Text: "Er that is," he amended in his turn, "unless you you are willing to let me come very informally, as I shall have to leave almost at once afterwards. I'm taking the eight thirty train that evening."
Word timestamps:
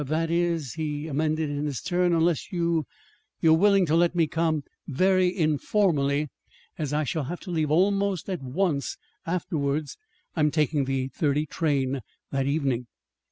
"Er 0.01 0.05
that 0.05 0.31
is," 0.31 0.73
he 0.73 1.05
amended 1.05 1.47
in 1.51 1.65
his 1.67 1.79
turn, 1.79 2.11
"unless 2.11 2.51
you 2.51 2.87
you 3.39 3.51
are 3.53 3.57
willing 3.59 3.85
to 3.85 3.95
let 3.95 4.15
me 4.15 4.25
come 4.25 4.63
very 4.87 5.27
informally, 5.37 6.27
as 6.75 6.91
I 6.91 7.03
shall 7.03 7.25
have 7.25 7.39
to 7.41 7.51
leave 7.51 7.69
almost 7.69 8.27
at 8.27 8.41
once 8.41 8.97
afterwards. 9.27 9.97
I'm 10.35 10.49
taking 10.49 10.85
the 10.85 11.01
eight 11.03 11.13
thirty 11.13 11.45
train 11.45 11.99
that 12.31 12.47
evening." 12.47 12.87